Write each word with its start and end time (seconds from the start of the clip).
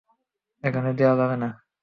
এখানে 0.63 0.89
দেওয়া 0.93 1.15
যাবে 1.19 1.35
না। 1.37 1.49